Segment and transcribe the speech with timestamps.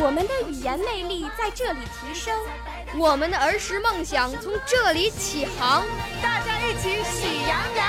[0.00, 2.36] 我们的语言魅力在这里提升，
[2.98, 5.84] 我们的儿时梦想从这里起航。
[6.22, 7.88] 大家一起喜羊羊。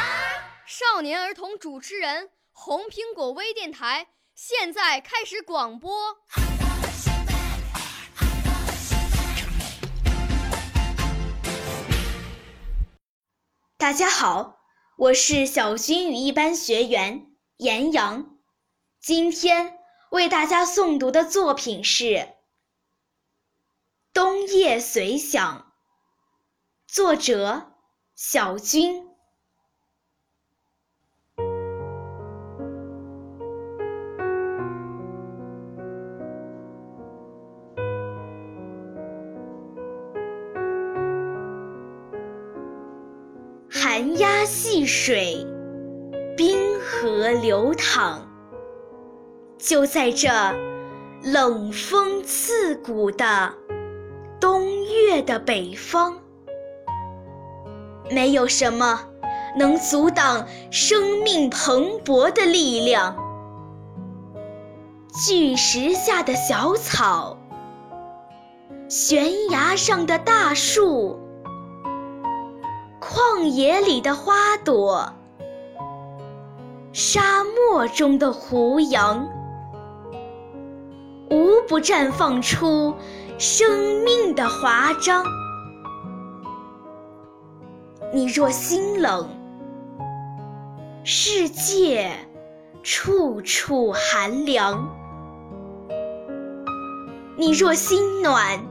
[0.65, 6.17] 少年儿童主持人，红苹果微电台现在开始广播。
[13.77, 14.59] 大家好，
[14.97, 17.27] 我是小军语一班学员
[17.57, 18.37] 严阳，
[19.01, 19.77] 今天
[20.13, 22.03] 为大家诵读的作品是
[24.13, 25.57] 《冬夜随想》，
[26.85, 27.71] 作者
[28.13, 29.07] 小军。
[43.67, 45.43] 寒鸦戏水，
[46.37, 48.22] 冰河流淌。
[49.65, 50.29] 就在这
[51.23, 53.53] 冷风刺骨的
[54.37, 56.15] 冬月的北方，
[58.11, 59.05] 没有什么
[59.57, 63.15] 能阻挡生命蓬勃的力量。
[65.25, 67.37] 巨石下的小草，
[68.89, 71.17] 悬崖上的大树。
[72.99, 75.13] 旷野里的花朵，
[76.91, 79.29] 沙漠中的胡杨，
[81.29, 82.95] 无不绽放出
[83.37, 85.23] 生命的华章。
[88.11, 89.27] 你若心冷，
[91.03, 92.11] 世界
[92.83, 94.87] 处处寒凉；
[97.37, 98.63] 你若心暖，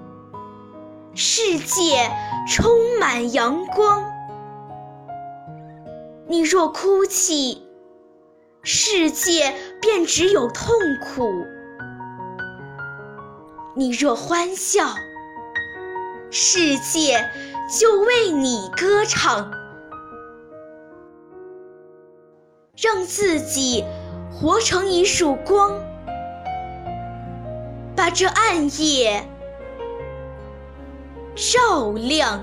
[1.14, 2.10] 世界
[2.48, 4.04] 充满阳光。
[6.28, 7.66] 你若哭泣，
[8.62, 11.44] 世界便只有痛苦；
[13.74, 14.94] 你若欢笑，
[16.30, 17.30] 世界
[17.80, 19.50] 就为你歌唱。
[22.76, 23.84] 让自己
[24.30, 25.78] 活成一束光，
[27.96, 29.24] 把这暗夜
[31.34, 32.42] 照亮。